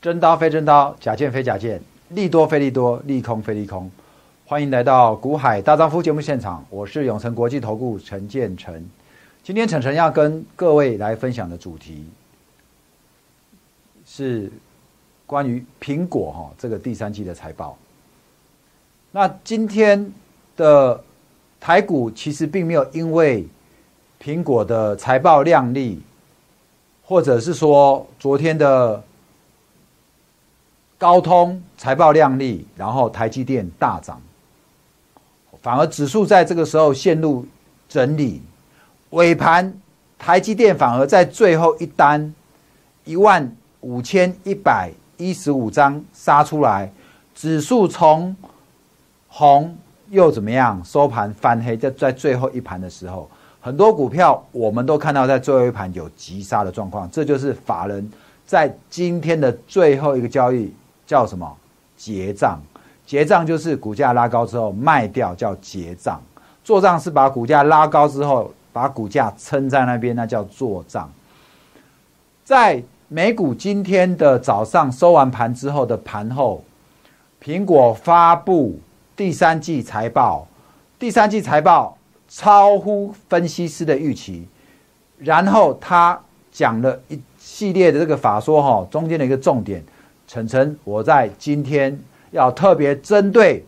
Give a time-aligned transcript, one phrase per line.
[0.00, 1.78] 真刀非真刀，假剑非假剑，
[2.08, 3.90] 利多非利多，利空非利空。
[4.46, 8.82] 欢迎来到股海大丈夫节目现场，我是永诚国际投顾陈建成。
[9.42, 12.06] 今天陈晨要跟各位来分享的主题
[14.06, 14.50] 是
[15.26, 17.76] 关于苹果哈这个第三季的财报。
[19.10, 20.10] 那今天
[20.56, 21.04] 的
[21.60, 23.46] 台股其实并没有因为
[24.18, 26.00] 苹果的财报亮丽，
[27.04, 29.04] 或者是说昨天的
[31.00, 34.20] 高通财报亮丽，然后台积电大涨，
[35.62, 37.46] 反而指数在这个时候陷入
[37.88, 38.42] 整理。
[39.08, 39.72] 尾盘，
[40.18, 42.34] 台积电反而在最后一单
[43.06, 43.50] 一万
[43.80, 46.92] 五千一百一十五张杀出来，
[47.34, 48.36] 指数从
[49.26, 49.74] 红
[50.10, 50.84] 又怎么样？
[50.84, 53.26] 收盘翻黑，在在最后一盘的时候，
[53.58, 58.06] 很多股票我们都看到在最后一盘有急杀的状况，这就是法人
[58.44, 60.70] 在今天的最后一个交易
[61.10, 61.56] 叫什么？
[61.96, 62.60] 结账，
[63.04, 66.22] 结账就是股价拉高之后卖掉，叫结账。
[66.62, 68.52] 做账是把股价拉高之后。
[68.72, 71.10] 把股价撑在那边，那叫做账。
[72.44, 76.62] 在美股今天的早上收完盘之后的盘后，
[77.42, 78.78] 苹果发布
[79.16, 80.46] 第三季财报，
[81.00, 84.46] 第三季财报超乎分析师的预期。
[85.18, 86.16] 然后他
[86.52, 89.82] 讲了一系列的这个法说，哈，中间的一个重点，
[90.32, 92.00] 晨晨，我在今天
[92.30, 93.66] 要特别针对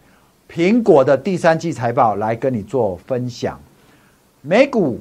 [0.49, 3.61] 苹果的第三季财报来跟你做分享。
[4.43, 5.01] 美股，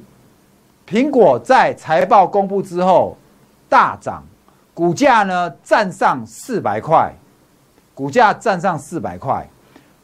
[0.88, 3.16] 苹果在财报公布之后
[3.68, 4.24] 大涨，
[4.74, 7.14] 股价呢站上四百块，
[7.94, 9.48] 股价站上四百块。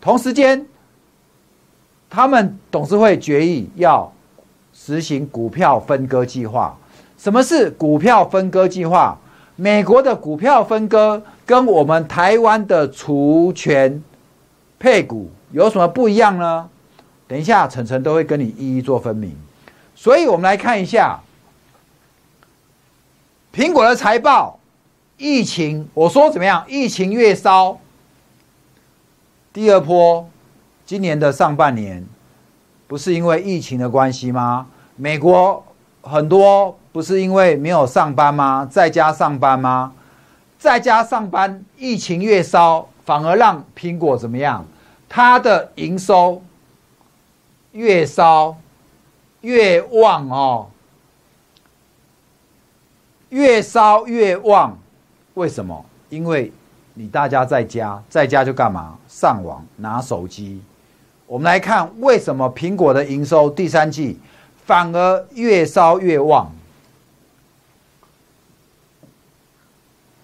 [0.00, 0.64] 同时间，
[2.08, 4.08] 他们董事会决议要
[4.72, 6.78] 实行股票分割计划。
[7.16, 9.18] 什么是股票分割计划？
[9.60, 14.00] 美国的股票分割跟我们台湾的除权
[14.78, 16.70] 配股有什么不一样呢？
[17.26, 19.36] 等一下，晨晨都会跟你一一做分明。
[19.96, 21.18] 所以，我们来看一下
[23.52, 24.60] 苹果的财报。
[25.16, 26.64] 疫情，我说怎么样？
[26.68, 27.80] 疫情越烧，
[29.52, 30.30] 第二波，
[30.86, 32.06] 今年的上半年，
[32.86, 34.68] 不是因为疫情的关系吗？
[34.94, 35.64] 美国
[36.02, 38.66] 很多不是因为没有上班吗？
[38.70, 39.92] 在家上班吗？
[40.58, 44.64] 在家上班，疫情越烧，反而让苹果怎么样？
[45.08, 46.42] 它的营收。
[47.72, 48.56] 越烧
[49.42, 50.66] 越旺哦，
[53.28, 54.76] 越烧越旺，
[55.34, 55.84] 为什么？
[56.08, 56.50] 因为
[56.94, 58.96] 你大家在家，在家就干嘛？
[59.06, 60.60] 上网拿手机。
[61.26, 64.18] 我们来看为什么苹果的营收第三季
[64.68, 66.52] 反而越烧越旺。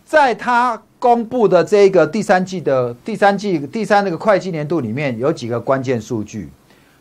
[0.05, 6.51] 在他公布的这个第三季的第三季第三那个会计年度里面，有几个关键数据。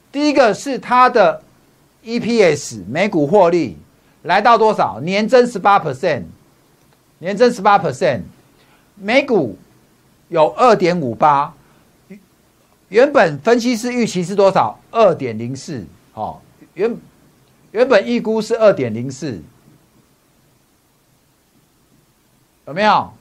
[0.09, 1.43] 第一个是它的
[2.05, 3.77] EPS 每股获利
[4.21, 5.01] 来到多少？
[5.01, 6.23] 年增十八 percent，
[7.19, 8.21] 年增十八 percent，
[8.95, 9.57] 每股
[10.29, 11.53] 有二点五八，
[12.87, 14.79] 原本分析师预期是多少？
[14.91, 16.39] 二点零四，哦，
[16.73, 16.95] 原
[17.73, 19.41] 原本预估是二点零四，
[22.67, 23.11] 有没有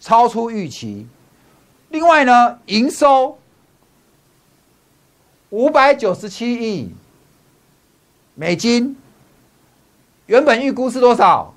[0.00, 1.06] 超出预期？
[1.90, 3.38] 另外呢，营收。
[5.50, 6.94] 五百九十七亿
[8.34, 8.94] 美金，
[10.26, 11.54] 原本预估是多少？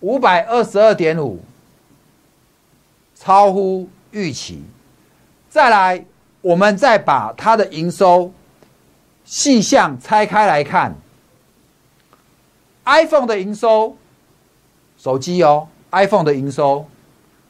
[0.00, 1.42] 五百二十二点五，
[3.14, 4.62] 超乎预期。
[5.50, 6.06] 再来，
[6.40, 8.32] 我们再把它的营收
[9.26, 10.96] 细项拆开来看
[12.84, 13.96] ，iPhone 的营收，
[14.98, 16.86] 手机哦，iPhone 的营收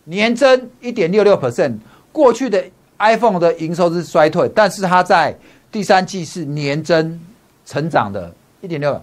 [0.04, 1.78] 年增一点六六 percent。
[2.12, 2.64] 过去的
[2.98, 5.36] iPhone 的营收是衰退，但是它在
[5.72, 7.20] 第三季是年增
[7.66, 9.02] 成长的，一点六，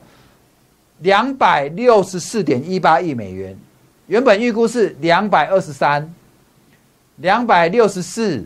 [0.99, 3.57] 两百六十四点一八亿美元，
[4.07, 6.13] 原本预估是两百二十三，
[7.17, 8.45] 两百六十四，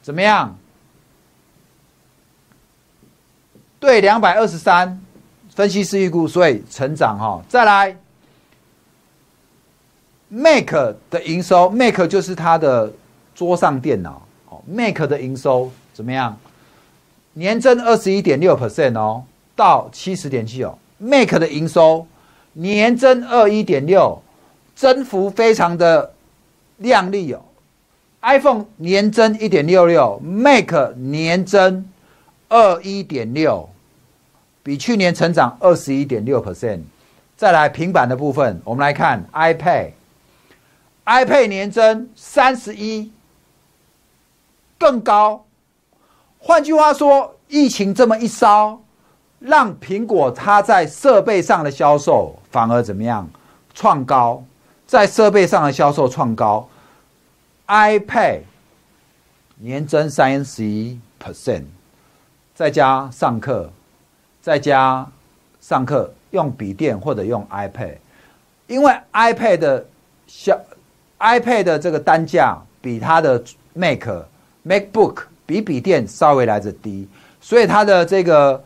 [0.00, 0.56] 怎么样？
[3.80, 5.03] 对，两百二十三，
[5.54, 7.42] 分析师预估，所以成长哈。
[7.48, 7.96] 再来
[10.28, 10.72] ，Mac
[11.10, 12.92] 的营收，Mac 就是它的
[13.34, 16.36] 桌上电脑，哦，Mac 的营收怎么样？
[17.34, 19.24] 年增二十一点六 percent 哦，
[19.56, 20.78] 到七十点七哦。
[20.98, 22.06] Mac 的营收
[22.52, 24.22] 年增二一点六，
[24.74, 26.14] 增幅非常的
[26.78, 27.40] 亮丽哦。
[28.22, 31.84] iPhone 年增一点六六，Mac 年增
[32.48, 33.68] 二一点六，
[34.64, 36.80] 比去年成长二十一点六 percent。
[37.36, 39.90] 再来平板的部分，我们来看 iPad。
[41.04, 43.12] iPad 年增三十一，
[44.78, 45.44] 更高。
[46.38, 48.80] 换句话说，疫情这么一烧，
[49.38, 53.28] 让苹果它在设备上的销售反而怎么样？
[53.74, 54.42] 创高，
[54.86, 56.68] 在设备上的销售创高
[57.66, 58.40] ，iPad
[59.56, 61.64] 年增三十一 percent，
[62.54, 63.72] 在家上课，
[64.44, 65.08] 在家
[65.58, 67.96] 上课用笔电或者用 iPad，
[68.66, 69.86] 因为 iPad 的
[70.26, 70.60] 小
[71.18, 73.42] iPad 的这个单价比它的
[73.72, 74.06] Mac
[74.66, 75.22] MacBook。
[75.46, 77.06] 比笔电稍微来着低，
[77.38, 78.64] 所以它的这个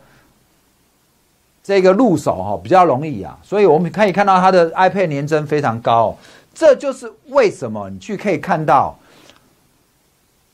[1.61, 6.17] 这个入手哈比较容易啊，所以我们可以看到它的 iPad 年增非常高，
[6.53, 8.97] 这就是为什么你去可以看到，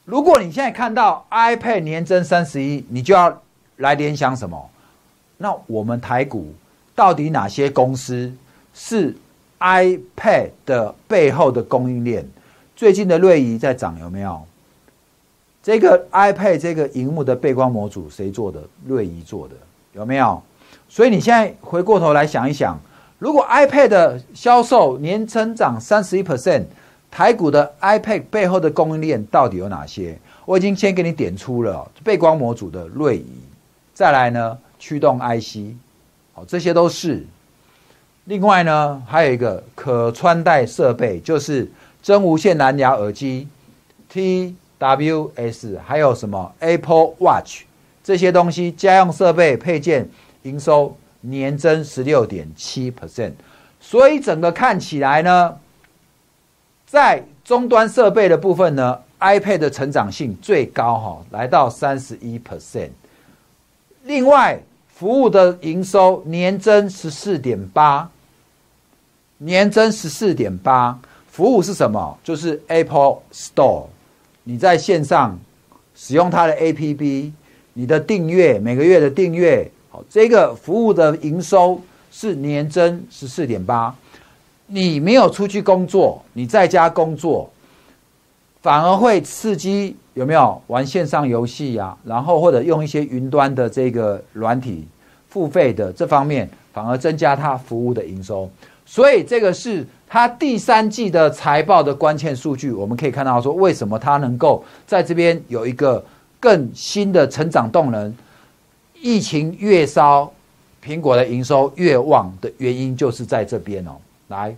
[0.04, 3.44] 如果你现在看到 iPad 年增三十一，你就要
[3.75, 4.69] 来联想什么？
[5.38, 6.54] 那我们台股
[6.96, 8.32] 到底哪些公司
[8.74, 9.16] 是
[9.60, 12.28] iPad 的背后的供应链？
[12.76, 14.42] 最近的瑞仪在涨有没有？
[15.64, 18.62] 这个 iPad 这个荧幕的背光模组谁做的？
[18.86, 19.56] 瑞仪做的，
[19.94, 20.42] 有没有？
[20.88, 22.78] 所以你现在回过头来想一想，
[23.18, 26.64] 如果 iPad 的销售年成长三十一 percent，
[27.10, 30.18] 台股的 iPad 背后的供应链到底有哪些？
[30.46, 33.26] 我已经先给你点出了背光模组的瑞仪，
[33.94, 35.75] 再来呢驱动 IC，
[36.33, 37.25] 好，这些都是。
[38.25, 43.48] 另外呢，还有一个可穿戴设备，就是真无线蓝牙耳机
[44.10, 44.56] T。
[44.77, 47.62] WS 还有什么 Apple Watch
[48.04, 50.07] 这些东西，家用设备配件
[50.44, 53.31] 营收年增十六点七 percent，
[53.80, 55.57] 所以整个看起来呢，
[56.86, 62.89] 在终端设备的部分呢，iPad 的成长性最高哈，来到三十一 percent。
[64.06, 68.07] 另外，服务的营收年增十四点八，
[69.40, 72.16] 年增十四点八，服务是什么？
[72.24, 73.88] 就是 Apple Store。
[74.44, 75.36] 你在线上
[75.96, 77.34] 使用它的 A P P，
[77.74, 81.81] 你的订阅每个月的订阅，好，这个服务的营收
[82.12, 83.96] 是年增十四点八。
[84.68, 87.50] 你没有出去工作，你在家工作，
[88.66, 91.96] 反而会刺激有没有玩线上游戏呀？
[92.04, 94.88] 然后或者用一些云端的这个软体
[95.30, 98.50] 付费的这方面，反而增加它服务的营收。
[98.84, 99.86] 所以这个是。
[100.08, 106.04] 它第三季的财报的关键数据，我们可以看到说，为什么它能够在这边有一个
[106.40, 108.16] 更新的成长动能？
[109.02, 110.32] 疫情越烧，
[110.82, 113.98] 苹果的营收越旺的原因就是在这边哦。
[114.30, 114.56] 来，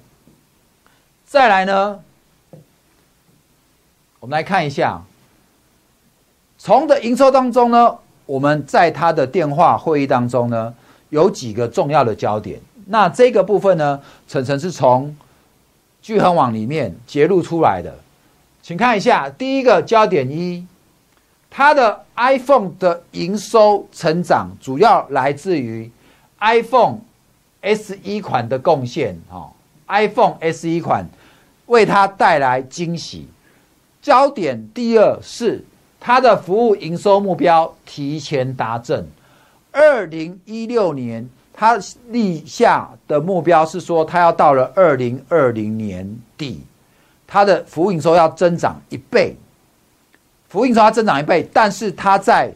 [1.25, 1.99] 再来呢，
[4.27, 5.01] 我们来看一下，
[6.57, 7.95] 从的营收当中呢，
[8.25, 10.75] 我们在他的电话会议当中呢，
[11.11, 12.59] 有几个重要的焦点。
[12.87, 15.15] 那这个部分呢，晨晨是从。
[16.01, 17.93] 聚恒网里面揭露出来的，
[18.61, 20.67] 请看一下第一个焦点一，
[21.49, 25.89] 它的 iPhone 的营收成长主要来自于
[26.39, 26.97] iPhone
[27.61, 29.51] S 一款的贡献哦
[29.85, 31.07] i p h o n e S 一款
[31.67, 33.29] 为它带来惊喜。
[34.07, 35.61] 焦点第二是
[35.99, 39.05] 它的服务营收目标提前达阵，
[39.73, 41.29] 二零一六年。
[41.53, 41.77] 他
[42.09, 46.61] 立下的目标是说，他要到了二零二零年底，
[47.25, 49.35] 他的服务营收要增长一倍，
[50.47, 52.53] 服务营收要增长一倍，但是他在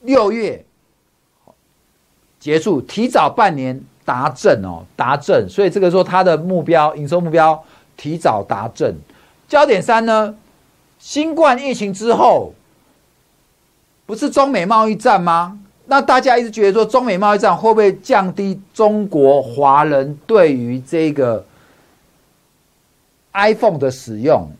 [0.00, 0.62] 六月
[2.38, 7.64] 结束，提早半年达阵哦，达阵，所以这个说他的目标营收目标
[7.96, 8.94] 提早达阵。
[9.54, 10.34] 焦点三呢，
[10.98, 12.52] 新冠疫情之后，
[14.04, 15.56] 不是中美贸易战吗？
[15.86, 21.46] 那大家一直觉得说，中美贸易战会不会降低中国华人对于这个
[23.32, 24.50] iPhone 的使用，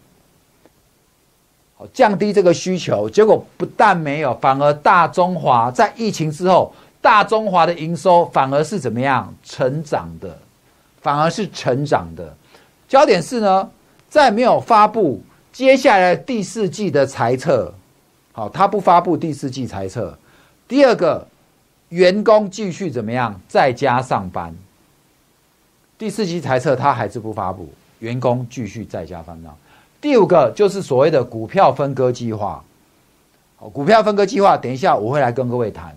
[1.92, 3.10] 降低这个需求？
[3.10, 6.72] 结果不但没有，反而大中华在疫情之后，
[7.02, 10.38] 大中华的营收反而是怎么样成长的？
[11.00, 12.32] 反而是成长的。
[12.86, 13.68] 焦点是呢，
[14.14, 15.20] 在没有发布
[15.52, 17.74] 接下来第四季的财测，
[18.30, 20.16] 好，他不发布第四季财测。
[20.68, 21.26] 第二个，
[21.88, 24.54] 员工继续怎么样在家上班？
[25.98, 27.68] 第四季财测他还是不发布，
[27.98, 29.52] 员工继续在家上班。
[30.00, 32.62] 第五个就是所谓的股票分割计划。
[33.56, 35.92] 好，股票分割计划，等一下我会来跟各位谈。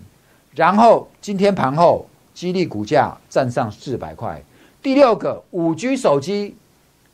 [0.55, 4.41] 然后今天盘后，激励股价站上四百块。
[4.81, 6.55] 第六个，五 G 手机，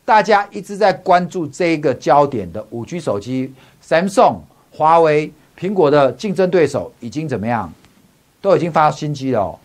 [0.05, 4.39] 大家一直在关注这个焦点的五 G 手机，Samsung、
[4.71, 5.31] 华为。
[5.55, 7.71] 苹果的竞争对手已经怎么样？
[8.41, 9.57] 都已经发新机了。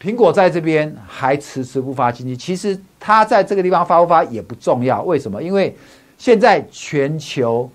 [0.00, 5.02] 苹果在这边还迟迟不发新机，其实它在这个地方发不发也不重要。
[5.02, 5.42] 为什么？
[5.42, 5.76] 因为
[6.16, 7.68] 现在全球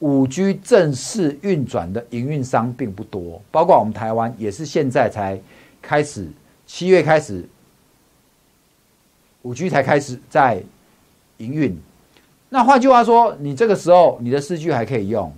[0.00, 5.40] 五 G 正式运转的营运商并不多，包括我们台湾也是现在才
[5.80, 6.28] 开始，
[6.66, 7.42] 七月开始
[9.40, 10.62] 五 G 才开始在
[11.38, 11.80] 营运。
[12.48, 15.32] 那换句话说，你这个时候你的四 G 还可以用，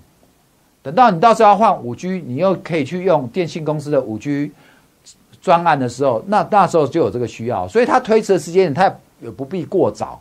[0.82, 4.52] 等到你到时候要换五 G，你又可以去用电信公司的五 G。
[5.42, 10.18] 专案的时候，那那时候就有这个需要，所以他推迟的时间点，他也不必过早。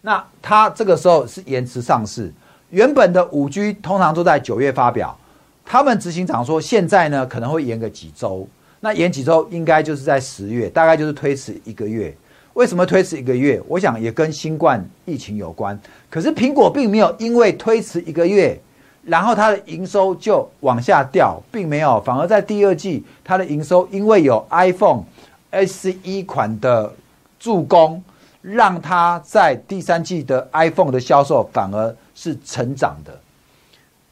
[0.00, 2.32] 那他这个时候是延迟上市，
[2.70, 5.14] 原本的五 G 通常都在九月发表，
[5.62, 8.48] 他们执行长说现在呢可能会延个几周，
[8.80, 12.16] 那延几周应该就是在十月，大概就是推迟一个月。
[12.56, 13.60] 为什么推迟一个月？
[13.68, 15.78] 我想也跟新冠疫情有关。
[16.08, 18.58] 可是苹果并没有因为推迟一个月。
[19.04, 25.04] 然后它的营收就往下掉，并没有，反而在第二季，它的营收因为有 iPhone
[25.52, 26.92] SE 款的
[27.38, 28.02] 助攻，
[28.42, 33.16] 让它在第三季的 iPhone 的销售反而是成长的。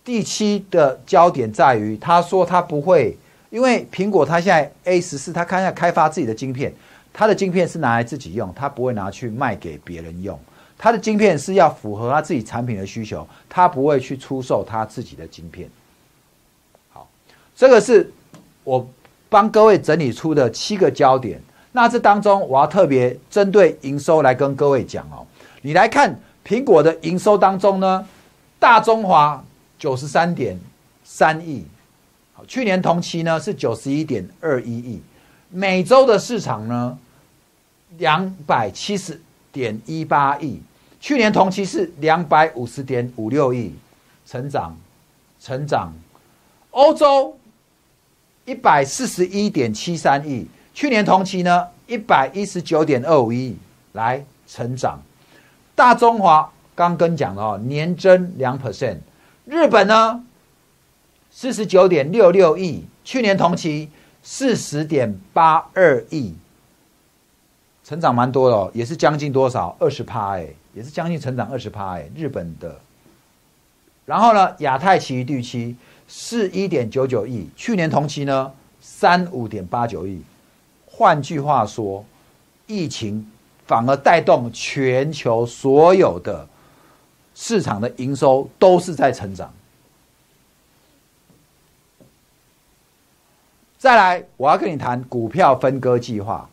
[0.04, 3.16] 第七的焦点在于，他说他不会，
[3.50, 6.72] 因为苹果它现在 A 十四，它开下开发自己的晶片，
[7.14, 10.38] 它的晶片是拿来自己用，它不会拿去卖给别人用。
[10.76, 15.70] 它的晶片是要符合它自己产品的需求，它不会去出售它自己的晶片。
[16.92, 17.08] 好，
[17.54, 18.12] 这个是
[18.64, 18.86] 我
[19.28, 21.40] 帮各位整理出的七个焦点。
[21.70, 25.24] 那这当中，我要特别针对营收来跟各位讲哦。
[25.62, 28.06] 你来看苹果的营收当中呢，
[28.58, 29.42] 大中华
[29.78, 30.58] 九十三点
[31.04, 31.64] 三亿，
[32.32, 35.00] 好，去年同期呢是九十一点二一亿，
[35.56, 36.98] 美洲的市场呢
[37.96, 39.20] 两百七十
[39.52, 40.60] 点一八亿。
[40.98, 43.72] 去年同期是两百五十点五六亿，
[44.26, 44.76] 成长，
[45.40, 45.92] 成长。
[46.72, 47.38] 欧洲
[48.44, 53.56] 一百四十一点七三亿，去年同期呢一百一十九点二五亿，
[53.92, 55.00] 来成长。
[55.76, 58.96] 大中华刚跟讲了哦，年增两 percent。
[59.44, 60.24] 日本呢
[61.30, 63.88] 四十九点六六亿，去年同期
[64.24, 66.34] 四十点八二亿，
[67.84, 70.48] 成长蛮多的，也是将近多少二十趴哎。
[70.74, 72.80] 也是将近成长二十趴哎，日本的。
[74.06, 75.76] 然后呢，亚太其余地区
[76.08, 78.50] 是一点九九亿，去年同期呢
[78.80, 80.20] 三五点八九亿。
[80.84, 82.04] 换句话说，
[82.66, 83.30] 疫情
[83.66, 86.44] 反而带动全球所有的
[87.36, 89.52] 市场的营收都是在成长。
[93.84, 96.48] 再来，我要跟你谈股票分割计划。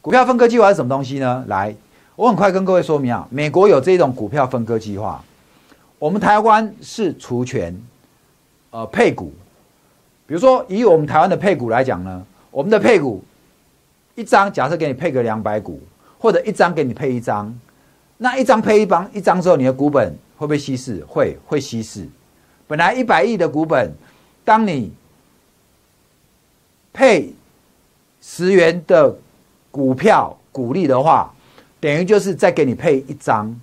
[0.00, 1.44] 股票分割计划是什么东西呢？
[1.48, 1.74] 来。
[2.14, 5.20] 我很快跟各位说明啊，美国有这种股票分割计划，
[5.98, 7.76] 我们台湾是除权，
[8.70, 9.32] 呃配股，
[10.28, 13.20] 比如说以我们台湾的配股来讲呢，我们的配股
[14.14, 15.80] 一张假设给你配个两百股，
[16.20, 17.52] 或者一张给你配一张，
[18.16, 21.04] 那一张配一帮，一张之后你的股本会不会稀释？
[21.08, 22.08] 会，会稀释。
[22.68, 23.90] 本来一百亿的股本，
[24.44, 24.92] 当你
[26.94, 27.30] 配
[28.22, 29.14] 十元的
[29.70, 31.30] 股票股利的话。
[31.80, 33.54] 等于就是再给你配一张，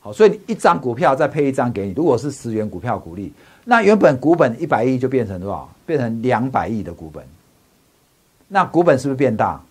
[0.00, 1.92] 好，所以一张股票再配一张给你。
[1.96, 3.32] 如果是十元股票股利，
[3.64, 5.70] 那原本股本一百亿就变成多少？
[5.86, 7.24] 变成两百亿的股本。
[8.48, 9.62] 那股本是不是变大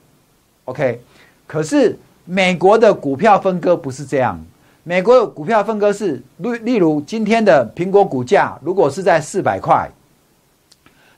[0.63, 1.01] ？OK。
[1.45, 4.41] 可是美国的股票分割不是这样，
[4.83, 9.91] 美国的股票分割是例例如今天的苹果股价如果是在四百块，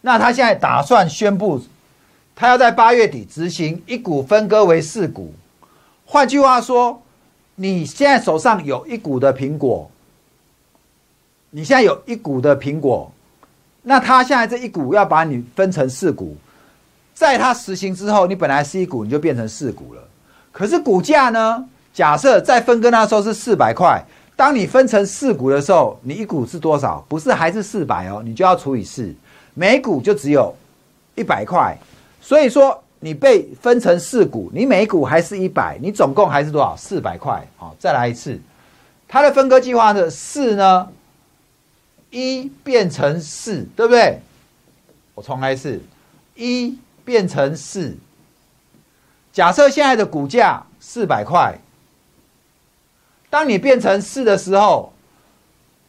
[0.05, 1.61] 那他现在打算宣布，
[2.35, 5.33] 他要在八月底执行一股分割为四股。
[6.05, 7.01] 换句话说，
[7.55, 9.89] 你现在手上有一股的苹果，
[11.51, 13.09] 你现在有一股的苹果，
[13.81, 16.35] 那他现在这一股要把你分成四股，
[17.13, 20.01] 在它实行之后，你本来是一股，你就变成四股了。
[20.51, 21.65] 可是股价呢？
[21.93, 24.03] 假设在分割那时候是四百块，
[24.35, 27.05] 当你分成四股的时候，你一股是多少？
[27.07, 28.21] 不是还是四百哦？
[28.25, 29.15] 你就要除以四，
[29.53, 30.55] 每股就只有
[31.15, 31.77] 一百块，
[32.21, 32.79] 所以说。
[33.05, 36.73] 你被分成四股，你每股还是一百，你总共还是多少？
[36.77, 37.45] 四百块。
[37.57, 38.39] 好，再来一次，
[39.09, 40.87] 它的分割计划的四呢？
[42.11, 44.21] 一变成四，对不对？
[45.15, 45.81] 我重来一次，
[46.35, 47.97] 一变成四。
[49.33, 51.57] 假设现在的股价四百块，
[53.29, 54.93] 当你变成四的时候，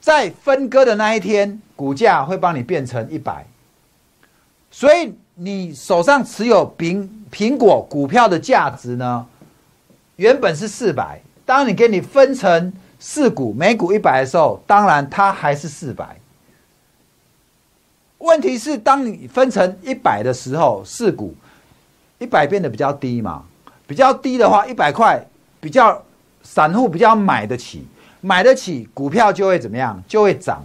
[0.00, 3.46] 在分割的那一天，股价会帮你变成一百，
[4.74, 5.14] 所以。
[5.36, 9.26] 你手上持有苹苹果股票的价值呢？
[10.14, 16.16] 原本是四百，当你给你分成四股，每股一百的时候，当然它还是四百。
[18.18, 21.34] 问题是，当你分成一百的时候，四股，
[22.20, 23.42] 一百变得比较低嘛，
[23.88, 25.20] 比较低的话，一百块
[25.58, 26.00] 比较
[26.44, 27.84] 散户比较买得起，
[28.20, 30.00] 买得起股票就会怎么样？
[30.06, 30.64] 就会涨。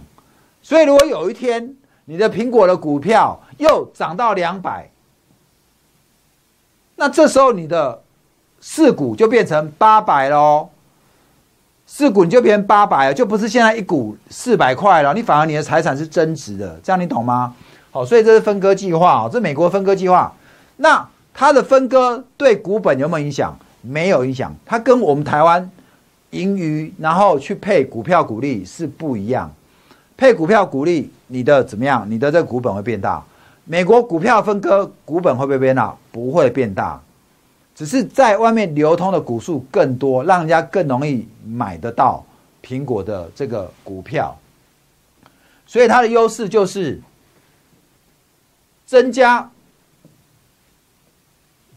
[0.62, 1.74] 所以如果有一天
[2.04, 4.90] 你的苹果的股票又涨到两百，
[6.96, 8.02] 那这时候你的
[8.60, 10.70] 四股就变成八百喽，
[11.86, 17.54] 四股你就变成八百了，就不是现在一股四百块了，你反而你的财产是增值的，这样你懂吗？
[17.90, 20.32] 好，所以这是分割计划哦，这美国分割计划，
[20.78, 23.54] 那它的分割对股本有没有影响？
[23.82, 25.70] 没有影响，它跟我们台湾
[26.30, 29.52] 盈余然后去配股票股利是不一样，
[30.16, 32.06] 配股票股利你的怎么样？
[32.08, 33.22] 你的这个股本会变大。
[33.70, 35.96] 美国股票分割股本会不会变大？
[36.10, 37.00] 不会变大，
[37.72, 42.24] 只是在外面流通的股数更多，让人家更容易买得到
[42.64, 44.36] 苹果的这个股票，
[45.68, 47.00] 所以它的优势就是
[48.86, 49.48] 增加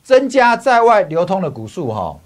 [0.04, 2.18] 增加在外流通的股数，哈，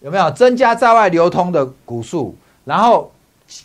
[0.00, 2.34] 有没有增加在外流通的股数？
[2.64, 3.12] 然后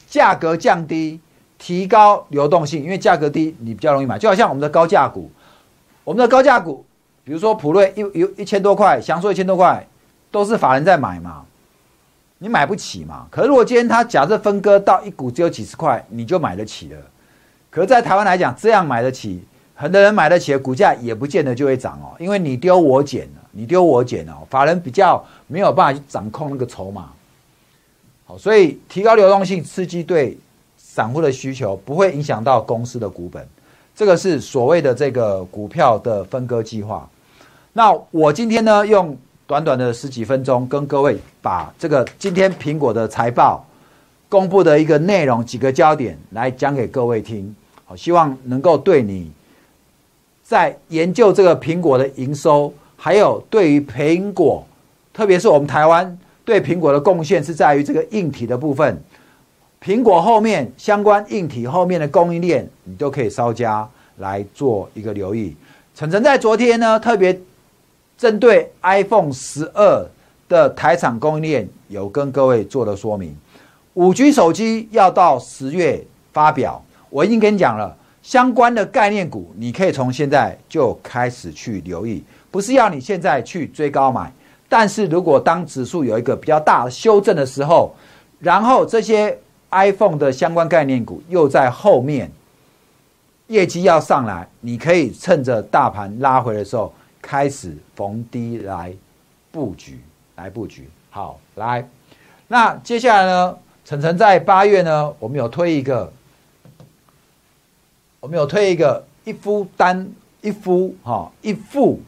[0.07, 1.19] 价格降低。
[1.63, 4.17] 提高流动性，因为价格低，你比较容易买。
[4.17, 5.29] 就好像我们的高价股，
[6.03, 6.83] 我们的高价股，
[7.23, 9.85] 比如说普瑞一有一千多块，祥硕一千多块，
[10.31, 11.45] 都是法人在买嘛，
[12.39, 13.27] 你买不起嘛。
[13.29, 16.97] 可是如果今天它假设分割到一股只有几十块，你就买得起了。
[17.69, 19.43] 可是，在台湾来讲，这样买得起，
[19.75, 27.11] 很多人买得起的股价也不见得就会涨哦，因为你丢我捡了，你丢我捡哦，法人比较没有办法去掌控那个筹码。
[28.25, 30.35] 好，所以提高流动性，刺激对。
[30.93, 33.47] 散户的需求不会影响到公司的股本，
[33.95, 37.09] 这个是所谓的这个股票的分割计划。
[37.71, 39.17] 那我今天呢，用
[39.47, 43.65] 短短的十几分钟，跟各位把这个今天苹果的财报
[44.27, 47.55] 公布的一个内容几个焦点来讲给各位听。
[47.85, 49.31] 好，希望能够对你
[50.43, 54.61] 在研究这个苹果的营收，还有对于苹果，
[55.13, 59.01] 特别是我们台湾对苹果的贡献是在于这个硬体的部分。
[59.83, 65.55] 苹果后面相关硬体后面的供应链，你都可以稍加来做一个留意。
[65.95, 67.35] 晨晨在昨天呢，特别
[68.15, 70.07] 针对 iPhone 十二
[70.47, 73.35] 的台厂供应链，有跟各位做了说明。
[73.95, 84.31] 五 G 手机要到十月发表，我已经跟你讲了，相关的概念股，你可以从现在就开始去留意，不是要你现在去追高买，
[84.69, 87.91] 但是如果当指数有一个比较大的修正的时候，
[88.37, 89.35] 然后这些。
[89.71, 92.29] iPhone 的相关概念股又在后面，
[93.47, 98.93] 业绩要上来，你可以趁着大盘拉回的时候开始逢低来
[99.51, 99.99] 布局，
[100.35, 100.89] 来布局。
[101.09, 101.87] 好，来，
[102.47, 103.57] 那接下来呢？
[103.83, 106.11] 晨晨在八月呢，我们有推一个，
[108.19, 110.09] 我们有推一个一夫单
[110.41, 111.99] 一夫哈一夫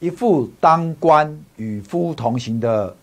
[0.00, 2.96] 一夫当官与夫同行的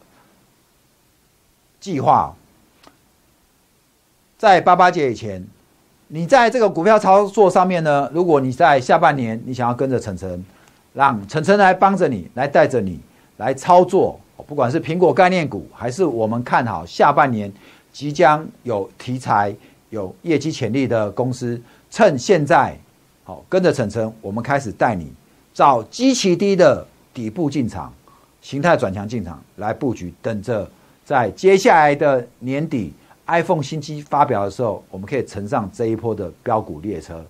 [1.79, 2.35] 计划。
[4.37, 5.43] 在八八节以前，
[6.09, 8.07] 你在这个股票操作上面呢？
[8.13, 10.45] 如果你在下半年你想要跟着晨晨，
[10.93, 12.99] 让晨晨来帮着你，来带着你
[13.37, 17.51] 来操作，不管是苹果概念股，还是我们看好下半年
[17.91, 19.51] 即将有题材、
[19.89, 22.77] 有业绩潜力的公司，趁现在
[23.23, 25.11] 好跟着晨晨，我们开始带你
[25.51, 27.91] 找极其低的底部进场，
[28.39, 30.69] 形态转强进场来布局，等着
[31.03, 32.93] 在接下来的年底。
[33.27, 37.23] iPhone 新机发表的时候，我们可以乘上这一波的标股列车。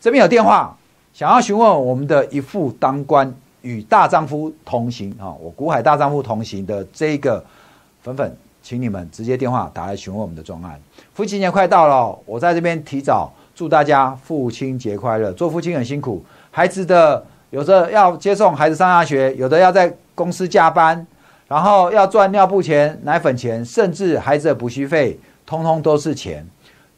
[0.00, 0.76] 这边有电话，
[1.12, 3.32] 想要询问我们的一副当官
[3.62, 7.42] 与大丈夫同行啊，我股海大丈夫同行的这个
[8.02, 10.80] 粉粉，请你们直接电话打来询问我们的专案。
[11.14, 15.32] 父亲节快到了，我在这边提早祝大家父亲节快乐。
[15.32, 21.06] 做父亲很辛苦，孩子的有的要接送孩子上下学，有的要在公司加班，
[21.48, 25.18] 然后要赚尿布钱、奶粉钱，甚至孩子的补习费。
[25.46, 26.44] 通通都是钱，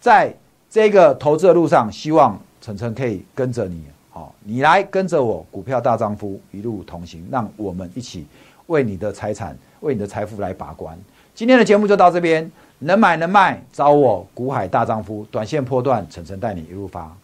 [0.00, 0.34] 在
[0.70, 8.26] 这个投资的路上，希望晨晨可以跟着你，好，你来跟着我，股票大丈夫一路同行，让我们一起
[8.66, 10.98] 为你的财产、为你的财富来把关。
[11.34, 17.14] 今天的节目就到这边，能买能卖找我，股海大丈夫，短线破断，晨晨带你一路发，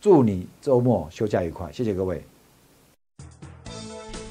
[0.00, 2.22] 祝你周末休假愉快，谢谢各位。